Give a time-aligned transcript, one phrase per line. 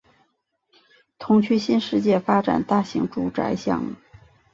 [1.19, 3.93] 同区新世界发展大型住宅项目